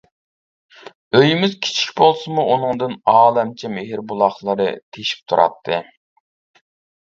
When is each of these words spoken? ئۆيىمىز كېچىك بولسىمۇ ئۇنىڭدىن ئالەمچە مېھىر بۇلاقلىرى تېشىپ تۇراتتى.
ئۆيىمىز 1.19 1.53
كېچىك 1.67 1.91
بولسىمۇ 2.01 2.47
ئۇنىڭدىن 2.55 2.97
ئالەمچە 3.15 3.73
مېھىر 3.77 4.05
بۇلاقلىرى 4.15 4.69
تېشىپ 4.97 5.25
تۇراتتى. 5.33 5.83